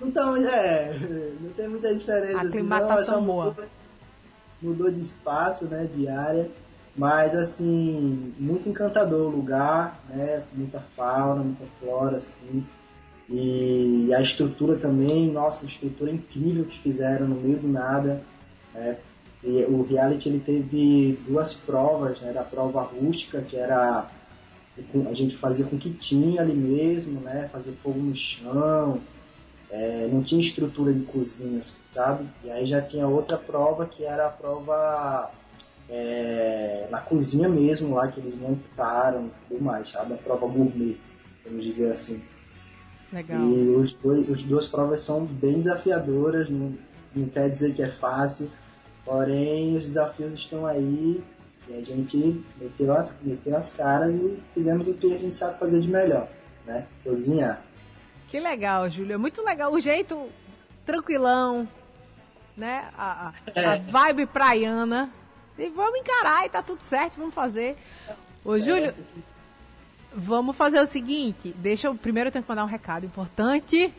[0.00, 0.98] Então, é,
[1.40, 2.38] não tem muita diferença.
[2.38, 3.46] A assim, aclimatação boa.
[3.46, 3.66] Mudou,
[4.62, 6.48] mudou de espaço, né, de área,
[6.96, 12.66] mas assim, muito encantador o lugar, né, muita fauna, muita flora, assim,
[13.28, 18.22] e a estrutura também, nossa, estrutura incrível que fizeram no meio do nada,
[18.74, 18.96] né,
[19.44, 24.10] e o reality ele teve duas provas, né, da prova rústica, que era
[25.10, 29.00] a gente fazia com que tinha ali mesmo, né, fazer fogo no chão,
[29.70, 31.60] é, não tinha estrutura de cozinha,
[31.92, 32.26] sabe?
[32.44, 35.30] E aí já tinha outra prova que era a prova
[35.90, 40.14] é, na cozinha mesmo, lá que eles montaram e tudo mais, sabe?
[40.14, 40.96] A prova gourmet,
[41.44, 42.22] vamos dizer assim.
[43.12, 43.40] Legal.
[43.40, 46.76] E os dois, as duas provas são bem desafiadoras, não,
[47.14, 48.50] não quer dizer que é fácil,
[49.04, 51.22] porém os desafios estão aí
[51.68, 55.58] e a gente meteu as, meteu as caras e fizemos o que a gente sabe
[55.58, 56.28] fazer de melhor,
[56.66, 56.86] né?
[57.04, 57.62] Cozinhar.
[58.28, 59.14] Que legal, Júlia.
[59.14, 59.72] É muito legal.
[59.72, 60.28] O jeito
[60.84, 61.68] tranquilão,
[62.56, 62.88] né?
[62.96, 63.64] A, a, é.
[63.66, 65.10] a, vibe praiana.
[65.58, 67.76] E vamos encarar e tá tudo certo, vamos fazer.
[68.44, 68.60] Ô, é.
[68.60, 68.94] Júlio,
[70.18, 71.54] vamos fazer o seguinte.
[71.58, 71.94] Deixa eu.
[71.94, 73.92] Primeiro eu tenho que mandar um recado importante.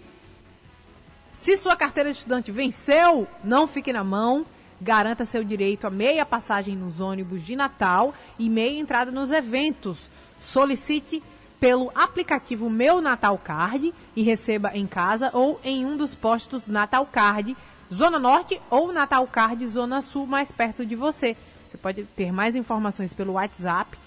[1.33, 4.45] Se sua carteira de estudante venceu, não fique na mão.
[4.81, 10.09] Garanta seu direito a meia passagem nos ônibus de Natal e meia entrada nos eventos.
[10.39, 11.23] Solicite
[11.59, 17.05] pelo aplicativo Meu Natal Card e receba em casa ou em um dos postos Natal
[17.05, 17.55] Card,
[17.93, 21.35] Zona Norte ou Natal Card Zona Sul, mais perto de você.
[21.67, 23.97] Você pode ter mais informações pelo WhatsApp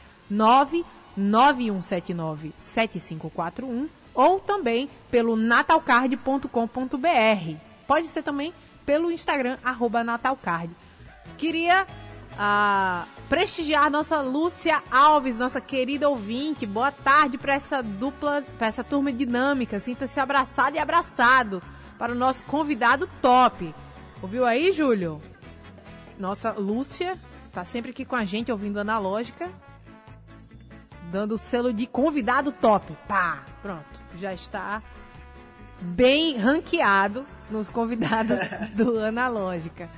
[1.18, 7.56] 991797541 ou também pelo natalcard.com.br.
[7.86, 8.52] Pode ser também
[8.84, 10.70] pelo Instagram, arroba natalcard.
[11.36, 11.86] Queria
[12.38, 16.66] a prestigiar nossa Lúcia Alves, nossa querida ouvinte.
[16.66, 19.78] Boa tarde para essa dupla, para essa turma dinâmica.
[19.78, 21.62] Sinta-se abraçado e abraçado
[21.98, 23.74] para o nosso convidado top.
[24.20, 25.20] Ouviu aí, Júlio?
[26.18, 27.18] Nossa Lúcia
[27.52, 29.50] tá sempre aqui com a gente ouvindo Analógica.
[31.12, 32.96] Dando o selo de convidado top.
[33.06, 34.00] Pá, pronto.
[34.18, 34.82] Já está
[35.78, 38.40] bem ranqueado nos convidados
[38.74, 39.90] do Analógica.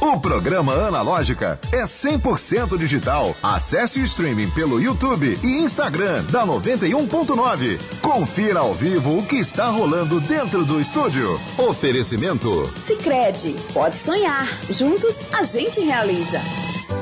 [0.00, 3.34] O programa Analógica é 100% digital.
[3.42, 8.00] Acesse o streaming pelo YouTube e Instagram da 91.9.
[8.00, 11.40] Confira ao vivo o que está rolando dentro do estúdio.
[11.58, 12.66] Oferecimento.
[12.78, 14.46] Sicredi, pode sonhar.
[14.70, 16.38] Juntos a gente realiza.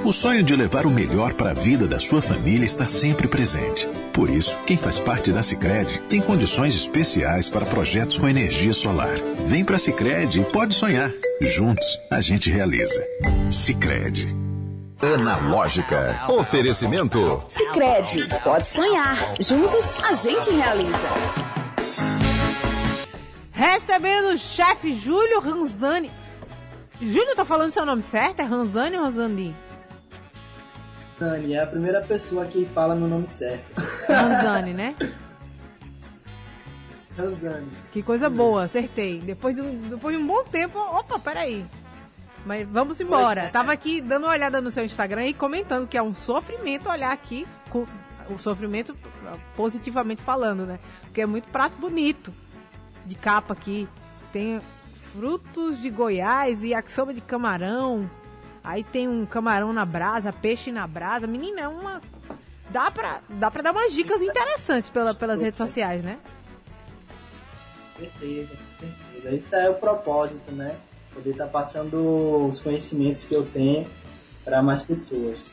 [0.04, 3.88] O sonho de levar o melhor para a vida da sua família está sempre presente.
[4.12, 9.14] Por isso, quem faz parte da Sicredi tem condições especiais para projetos com energia solar.
[9.46, 11.10] Vem para a Sicredi e pode sonhar.
[11.40, 13.02] Juntos, a gente realiza.
[13.50, 14.34] Sicredi.
[15.00, 16.26] Analógica.
[16.28, 17.42] Oferecimento.
[17.48, 18.28] Sicredi.
[18.44, 19.34] Pode sonhar.
[19.40, 21.08] Juntos, a gente realiza.
[23.50, 26.10] Recebendo o chefe Júlio Ranzani.
[27.00, 28.40] Júlio, tá falando seu nome certo?
[28.40, 29.56] É Ranzani ou Ranzani?
[31.18, 33.64] Ranzani, é a primeira pessoa que fala meu nome certo.
[34.08, 34.94] Ranzani, né?
[37.16, 37.68] Ranzani.
[37.90, 39.20] Que coisa boa, acertei.
[39.20, 41.64] Depois de, um, depois de um bom tempo, opa, peraí.
[42.44, 43.42] Mas vamos embora.
[43.42, 43.48] É.
[43.48, 47.12] Tava aqui dando uma olhada no seu Instagram e comentando que é um sofrimento olhar
[47.12, 47.86] aqui, com,
[48.28, 48.96] o sofrimento
[49.56, 50.78] positivamente falando, né?
[51.02, 52.32] Porque é muito prato bonito
[53.04, 53.88] de capa aqui.
[54.32, 54.60] Tem
[55.12, 58.10] frutos de Goiás e yakisoba de camarão.
[58.64, 61.26] Aí tem um camarão na brasa, peixe na brasa.
[61.26, 62.00] Menina, é uma.
[62.70, 66.18] Dá pra, dá pra dar umas dicas interessantes pela, pelas redes sociais, né?
[67.98, 69.36] Certeza, certeza.
[69.36, 70.76] Isso é o propósito, né?
[71.12, 73.86] Poder estar tá passando os conhecimentos que eu tenho
[74.44, 75.52] para mais pessoas.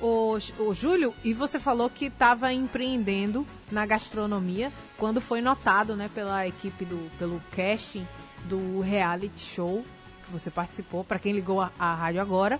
[0.00, 6.10] O, o Júlio, e você falou que estava empreendendo na gastronomia quando foi notado, né,
[6.12, 8.06] pela equipe do pelo casting
[8.44, 9.84] do reality show
[10.32, 11.04] você participou.
[11.04, 12.58] Para quem ligou a, a rádio agora,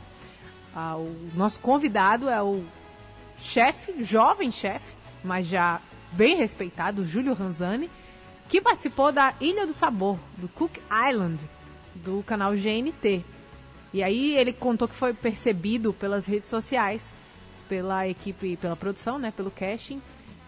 [0.74, 2.64] a, o nosso convidado é o
[3.38, 5.80] chefe, jovem chefe, mas já
[6.12, 7.90] bem respeitado, Júlio Ranzani,
[8.48, 10.78] que participou da Ilha do Sabor, do Cook
[11.10, 11.38] Island,
[11.94, 13.24] do canal GNT.
[13.92, 17.02] E aí ele contou que foi percebido pelas redes sociais,
[17.68, 20.00] pela equipe, pela produção, né, pelo casting.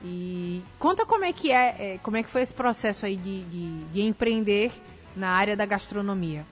[0.02, 3.42] E conta como é que é, é como é que foi esse processo aí de,
[3.44, 4.70] de, de empreender
[5.16, 6.44] na área da gastronomia?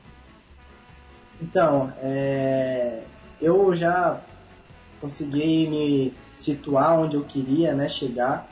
[1.40, 3.02] Então, é,
[3.40, 4.20] eu já
[5.00, 8.48] consegui me situar onde eu queria né, chegar.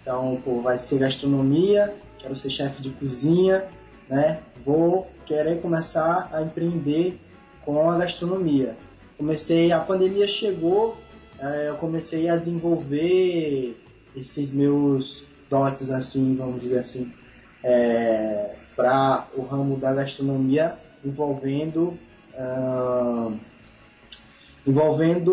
[0.00, 3.66] Então, pô, vai ser gastronomia, quero ser chefe de cozinha,
[4.08, 4.40] né?
[4.64, 7.20] Vou querer começar a empreender
[7.64, 8.76] com a gastronomia.
[9.16, 10.96] Comecei, a pandemia chegou,
[11.38, 13.76] é, eu comecei a desenvolver
[14.16, 17.12] esses meus dotes, assim, vamos dizer assim,
[17.62, 21.98] é, para o ramo da gastronomia envolvendo
[22.40, 23.36] uh,
[24.66, 25.32] envolvendo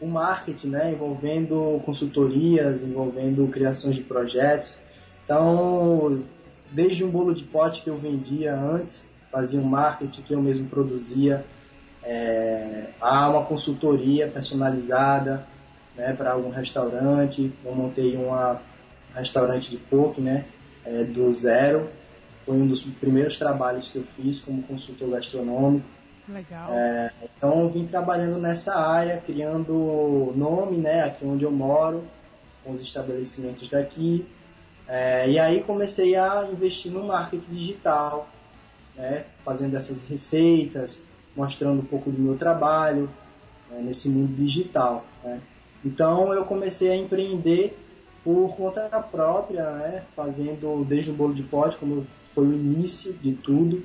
[0.00, 0.92] o marketing, né?
[0.92, 4.76] envolvendo consultorias, envolvendo criações de projetos.
[5.24, 6.22] Então,
[6.70, 10.68] desde um bolo de pote que eu vendia antes, fazia um marketing que eu mesmo
[10.68, 11.44] produzia,
[12.02, 15.46] é, há uma consultoria personalizada
[15.96, 17.52] né, para algum restaurante.
[17.64, 18.30] Eu montei um
[19.14, 20.44] restaurante de poke né,
[20.84, 21.88] é, do zero
[22.44, 25.86] foi um dos primeiros trabalhos que eu fiz como consultor gastronômico.
[26.28, 26.72] Legal.
[26.72, 32.04] É, então vim trabalhando nessa área, criando nome, né, aqui onde eu moro,
[32.62, 34.26] com os estabelecimentos daqui.
[34.88, 38.28] É, e aí comecei a investir no marketing digital,
[38.96, 41.02] né, fazendo essas receitas,
[41.36, 43.10] mostrando um pouco do meu trabalho
[43.70, 45.04] né, nesse mundo digital.
[45.22, 45.40] Né.
[45.84, 47.76] Então eu comecei a empreender
[48.22, 53.34] por conta própria, né, fazendo desde o bolo de pote, como foi o início de
[53.34, 53.84] tudo,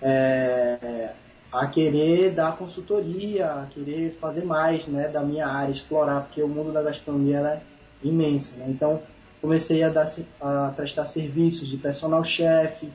[0.00, 1.12] é,
[1.52, 6.48] a querer dar consultoria, a querer fazer mais né, da minha área, explorar, porque o
[6.48, 7.60] mundo da gastronomia é
[8.06, 8.56] imenso.
[8.58, 8.66] Né?
[8.68, 9.00] Então,
[9.40, 10.06] comecei a, dar,
[10.40, 12.88] a prestar serviços de personal chef,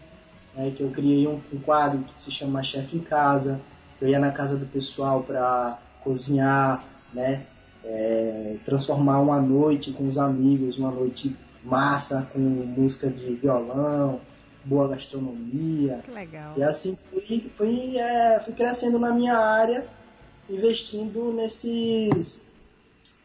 [0.56, 3.60] né, que eu criei um, um, quadro que se chama Chef em Casa.
[4.00, 7.44] Eu ia na casa do pessoal para cozinhar, né,
[7.84, 14.20] é, transformar uma noite com os amigos, uma noite massa com música de violão,
[14.64, 16.00] boa gastronomia.
[16.04, 16.54] Que legal.
[16.58, 19.88] E assim fui, fui, é, fui crescendo na minha área,
[20.50, 22.46] investindo nesses.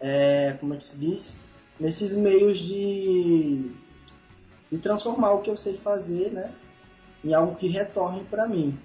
[0.01, 1.37] É, como é que se diz?
[1.79, 3.71] Nesses meios de,
[4.71, 6.53] de transformar o que eu sei fazer, né?
[7.25, 8.79] Em algo que retorne para mim.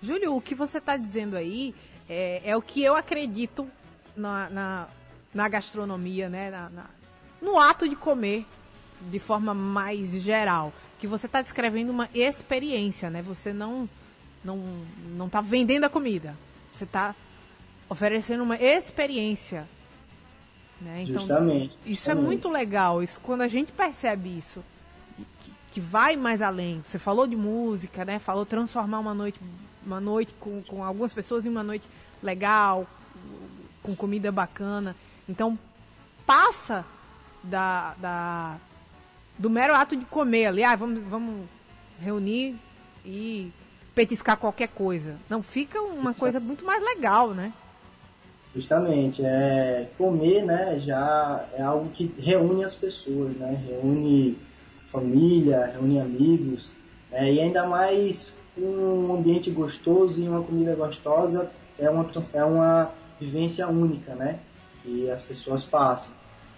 [0.00, 1.74] Júlio, o que você está dizendo aí
[2.08, 3.66] é, é, o que eu acredito
[4.16, 4.88] na, na,
[5.32, 6.50] na gastronomia, né?
[6.50, 6.86] Na, na,
[7.40, 8.46] no ato de comer
[9.10, 10.72] de forma mais geral
[11.04, 13.20] que você está descrevendo uma experiência, né?
[13.20, 13.86] Você não
[14.42, 14.56] não
[15.14, 16.34] não está vendendo a comida.
[16.72, 17.14] Você está
[17.90, 19.68] oferecendo uma experiência,
[20.80, 21.02] né?
[21.02, 22.24] Então, justamente, Isso justamente.
[22.24, 23.02] é muito legal.
[23.02, 24.64] Isso quando a gente percebe isso,
[25.40, 26.80] que, que, vai mais além.
[26.82, 28.18] Você falou de música, né?
[28.18, 29.38] Falou transformar uma noite
[29.84, 31.86] uma noite com, com algumas pessoas em uma noite
[32.22, 32.86] legal,
[33.82, 34.96] com comida bacana.
[35.28, 35.58] Então
[36.24, 36.82] passa
[37.42, 38.56] da, da
[39.38, 41.46] do mero ato de comer ali, ah, vamos, vamos
[42.00, 42.56] reunir
[43.04, 43.50] e
[43.94, 45.16] petiscar qualquer coisa.
[45.28, 47.52] Não, fica uma coisa muito mais legal, né?
[48.54, 54.38] Justamente, é, comer, né, já é algo que reúne as pessoas, né, reúne
[54.92, 56.70] família, reúne amigos,
[57.10, 62.92] é, e ainda mais um ambiente gostoso e uma comida gostosa é uma, é uma
[63.20, 64.38] vivência única, né,
[64.84, 66.12] que as pessoas passam.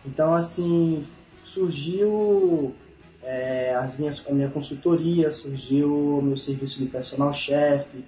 [0.04, 1.02] Então, assim,
[1.46, 2.74] surgiu
[3.22, 8.04] é, as minhas, a minha consultoria, surgiu o meu serviço de personal chefe.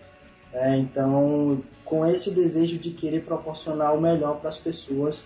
[0.53, 5.25] É, então, com esse desejo de querer proporcionar o melhor para as pessoas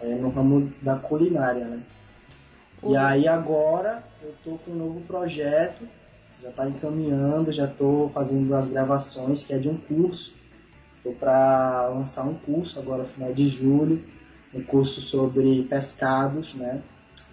[0.00, 1.80] é, no ramo da culinária, né?
[2.84, 5.86] E aí agora eu estou com um novo projeto
[6.42, 10.34] já está encaminhando, já estou fazendo as gravações, que é de um curso.
[10.96, 14.04] Estou para lançar um curso agora no final de julho,
[14.52, 16.82] um curso sobre pescados, né?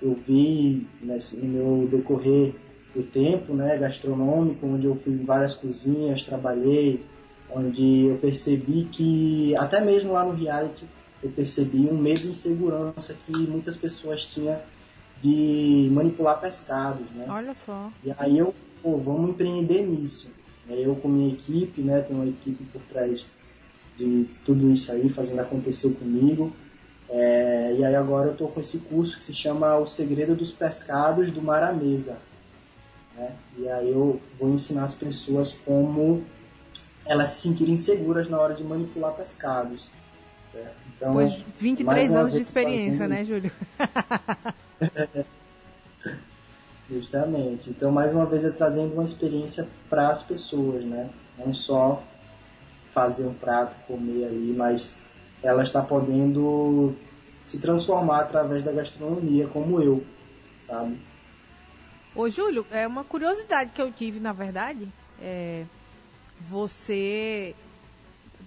[0.01, 2.53] Eu vi nesse, no meu decorrer
[2.95, 7.03] do tempo, né, gastronômico, onde eu fui em várias cozinhas, trabalhei,
[7.49, 10.85] onde eu percebi que até mesmo lá no reality
[11.21, 14.57] eu percebi um medo de insegurança que muitas pessoas tinham
[15.21, 17.25] de manipular pescados, né?
[17.27, 17.91] Olha só.
[18.03, 20.31] E aí eu, pô, vamos empreender nisso.
[20.69, 23.29] Eu com minha equipe, né, tenho uma equipe por trás
[23.97, 26.53] de tudo isso aí, fazendo acontecer comigo.
[27.09, 30.51] É, e aí agora eu estou com esse curso que se chama O Segredo dos
[30.51, 32.17] Pescados do Mar à Mesa.
[33.15, 33.31] Né?
[33.57, 36.21] E aí eu vou ensinar as pessoas como
[37.05, 39.89] elas se sentirem seguras na hora de manipular pescados.
[40.51, 40.75] Certo?
[40.93, 43.49] Então, pois 23 anos de experiência, né, Júlio?
[46.91, 47.69] Justamente.
[47.69, 51.09] Então, mais uma vez, é trazendo uma experiência para as pessoas, né?
[51.37, 52.03] Não só
[52.91, 54.99] fazer um prato, comer ali, mas
[55.41, 56.93] ela está podendo
[57.49, 60.05] se transformar através da gastronomia, como eu,
[60.67, 60.99] sabe?
[62.13, 64.87] Ô, Júlio, é uma curiosidade que eu tive, na verdade.
[65.19, 65.65] É,
[66.47, 67.55] você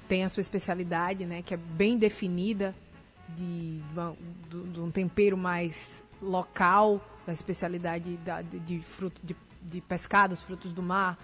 [0.06, 2.72] tem a sua especialidade, né, que é bem definida,
[3.30, 3.80] de,
[4.48, 10.40] de, de um tempero mais local, da especialidade da, de, de, fruto, de, de pescados,
[10.42, 11.18] frutos do mar.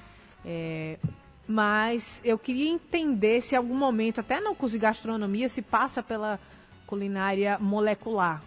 [0.45, 0.99] É,
[1.47, 6.41] mas eu queria entender se algum momento, até no curso de gastronomia, se passa pela
[6.89, 8.43] culinária molecular.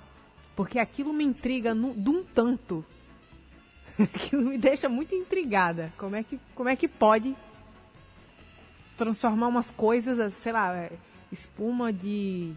[0.56, 2.84] Porque aquilo me intriga no, de um tanto.
[3.98, 5.94] aquilo me deixa muito intrigada.
[5.98, 7.36] Como é que, como é que pode
[8.98, 10.92] transformar umas coisas, sei lá, é,
[11.32, 12.52] espuma de,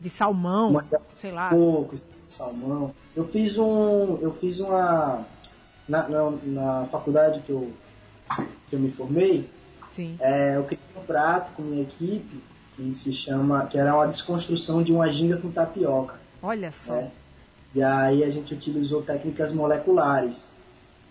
[0.00, 1.50] de salmão, uma, sei lá.
[1.50, 2.94] Pouco, salmão.
[3.14, 4.18] Eu fiz um.
[4.20, 5.26] Eu fiz uma.
[5.88, 7.72] Na, na, na faculdade que eu,
[8.68, 9.48] que eu me formei,
[9.90, 10.16] Sim.
[10.20, 12.42] É, eu criei um prato com minha equipe
[12.78, 13.66] que se chama.
[13.66, 16.14] que era uma desconstrução de uma ginga com tapioca.
[16.40, 16.94] Olha só.
[16.94, 17.10] É.
[17.74, 20.52] E aí a gente utilizou técnicas moleculares.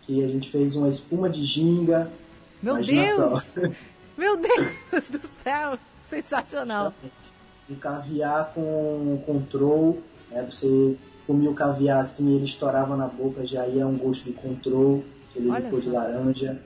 [0.04, 2.10] Que a gente fez uma espuma de ginga.
[2.64, 3.56] Meu Deus!
[4.18, 5.78] Meu Deus do céu!
[6.10, 6.94] Sensacional!
[7.70, 10.02] Um caviar com control.
[10.32, 10.48] Né?
[10.50, 10.96] Você
[11.28, 15.52] comia o caviar assim, ele estourava na boca, já ia um gosto de control, aquele
[15.52, 16.62] licor de laranja.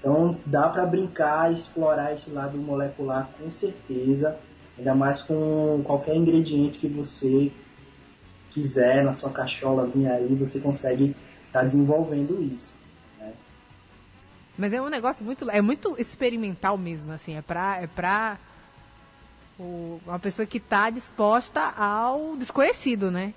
[0.00, 4.36] Então dá para brincar, explorar esse lado molecular com certeza,
[4.76, 7.52] ainda mais com qualquer ingrediente que você
[8.50, 11.14] quiser na sua cachola vir aí, você consegue
[11.46, 12.74] estar tá desenvolvendo isso.
[13.18, 13.32] Né?
[14.56, 18.38] Mas é um negócio muito, é muito experimental mesmo, assim, é pra, é pra
[19.58, 23.34] o, uma pessoa que está disposta ao desconhecido, né?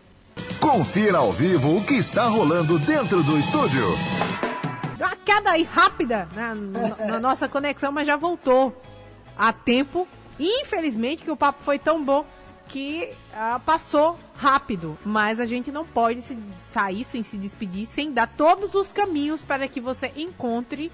[0.61, 3.83] Confira ao vivo o que está rolando dentro do estúdio
[5.23, 8.81] queda aí rápida na, na nossa conexão, mas já voltou
[9.37, 10.07] a tempo.
[10.39, 12.25] Infelizmente, que o papo foi tão bom
[12.67, 14.97] que uh, passou rápido.
[15.05, 19.41] Mas a gente não pode se sair sem se despedir, sem dar todos os caminhos
[19.41, 20.91] para que você encontre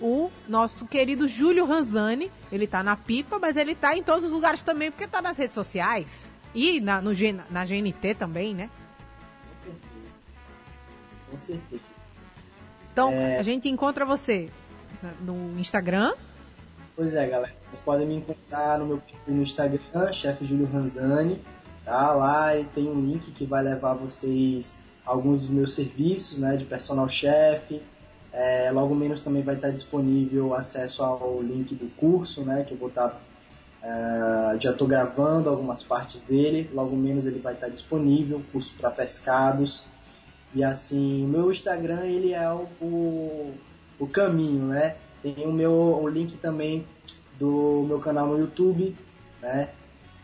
[0.00, 2.30] o nosso querido Júlio Ranzani.
[2.50, 5.36] Ele tá na pipa, mas ele tá em todos os lugares também, porque tá nas
[5.38, 6.28] redes sociais.
[6.54, 7.10] E na, no,
[7.50, 8.70] na GNT também, né?
[9.48, 10.08] Com certeza.
[11.30, 11.89] Com certeza.
[13.00, 13.38] Então, é...
[13.38, 14.50] a gente encontra você
[15.22, 16.12] no Instagram.
[16.94, 17.54] Pois é, galera.
[17.70, 21.40] Vocês podem me encontrar no meu perfil no Instagram, chefe Júlio Ranzani.
[21.82, 22.12] Tá?
[22.12, 26.66] Lá tem um link que vai levar vocês a alguns dos meus serviços né, de
[26.66, 27.80] personal chef.
[28.32, 32.78] É, logo menos também vai estar disponível acesso ao link do curso, né, que eu
[32.78, 33.18] vou estar
[33.82, 38.90] Uh, já estou gravando algumas partes dele, logo menos ele vai estar disponível, curso para
[38.90, 39.82] pescados,
[40.54, 43.54] e assim, o meu Instagram ele é o, o,
[43.98, 44.96] o caminho, né?
[45.22, 46.84] Tem o meu o link também
[47.38, 48.96] do meu canal no YouTube,
[49.40, 49.70] né?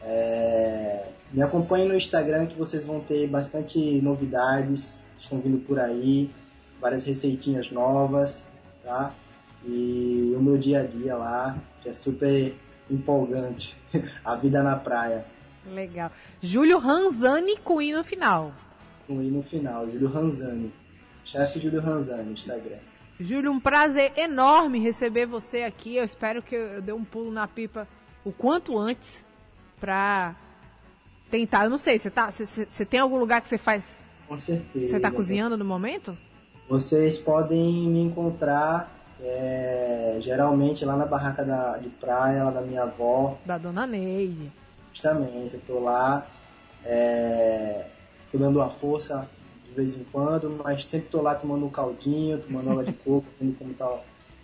[0.02, 6.30] É, me acompanhe no Instagram que vocês vão ter bastante novidades, estão vindo por aí,
[6.80, 8.44] várias receitinhas novas,
[8.82, 9.14] tá?
[9.64, 12.54] E o meu dia a dia lá, que é super
[12.90, 13.76] empolgante,
[14.24, 15.24] a vida na praia.
[15.72, 16.10] Legal.
[16.40, 18.52] Júlio Ranzani com I no final
[19.06, 20.72] com I no final, Júlio Ranzani.
[21.24, 22.78] Chefe Júlio Ranzani, Instagram.
[23.18, 25.96] Júlio, um prazer enorme receber você aqui.
[25.96, 27.88] Eu espero que eu dê um pulo na pipa
[28.24, 29.24] o quanto antes
[29.80, 30.36] pra
[31.30, 31.64] tentar.
[31.64, 34.04] Eu não sei, você tá, você tem algum lugar que você faz?
[34.28, 34.88] Com certeza.
[34.88, 36.16] Você tá cozinhando no momento?
[36.68, 42.82] Vocês podem me encontrar é, geralmente lá na barraca da, de praia, lá da minha
[42.82, 43.38] avó.
[43.44, 44.52] Da dona Neide.
[44.92, 46.26] Justamente, eu tô lá.
[46.84, 47.86] É,
[48.36, 49.28] tô dando uma força
[49.66, 53.26] de vez em quando, mas sempre tô lá tomando um caldinho, tomando água de coco,
[53.40, 53.98] vendo como tá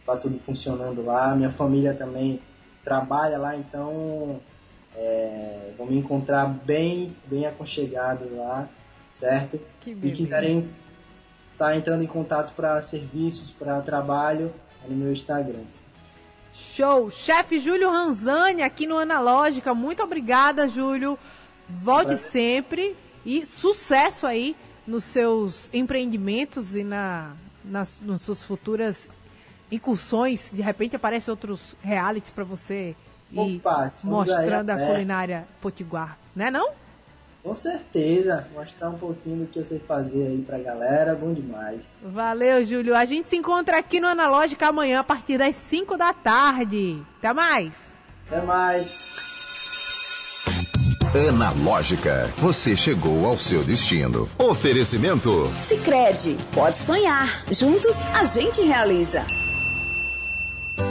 [0.05, 1.35] tá tudo funcionando lá.
[1.37, 2.41] Minha família também
[2.83, 4.41] trabalha lá, então
[4.97, 8.69] é, vão me encontrar bem, bem aconchegado lá,
[9.11, 9.61] certo?
[9.81, 10.69] Que e quiserem
[11.53, 14.53] estar tá entrando em contato para serviços, para trabalho,
[14.85, 15.63] é no meu Instagram.
[16.53, 17.11] Show!
[17.11, 19.73] Chefe Júlio Ranzani aqui no Analógica.
[19.73, 21.17] Muito obrigada, Júlio.
[21.69, 24.57] Volte sempre e sucesso aí
[24.87, 27.33] nos seus empreendimentos e na,
[27.65, 29.09] nas, nas suas futuras
[29.71, 30.51] incursões.
[30.53, 32.95] De repente aparecem outros realities para você
[33.35, 36.73] Opa, ir mostrando a culinária potiguar, né não?
[37.43, 41.97] Com certeza, mostrar um pouquinho do que eu sei fazer aí pra galera, bom demais.
[42.01, 42.95] Valeu, Júlio.
[42.95, 47.03] A gente se encontra aqui no Analógica amanhã a partir das 5 da tarde.
[47.19, 47.73] Até mais.
[48.29, 49.32] Até mais.
[51.15, 54.31] Analógica, você chegou ao seu destino.
[54.39, 55.53] Oferecimento.
[55.61, 57.45] Sicredi, pode sonhar.
[57.51, 59.23] Juntos a gente realiza.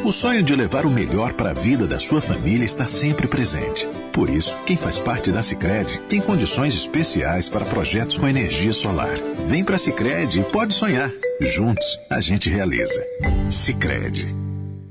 [0.03, 3.87] O sonho de levar o melhor para a vida da sua família está sempre presente.
[4.13, 9.17] Por isso, quem faz parte da Sicredi tem condições especiais para projetos com energia solar.
[9.47, 11.11] Vem para a Sicredi e pode sonhar.
[11.41, 13.03] Juntos, a gente realiza.
[13.49, 14.40] Sicredi